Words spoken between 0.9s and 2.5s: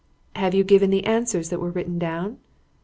answers that were written down?"